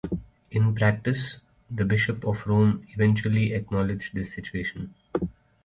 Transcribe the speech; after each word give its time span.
In 0.49 0.73
practice, 0.73 1.37
the 1.69 1.85
Bishop 1.85 2.25
of 2.25 2.47
Rome 2.47 2.87
eventually 2.95 3.53
acknowledged 3.53 4.15
this 4.15 4.33
situation. 4.33 4.95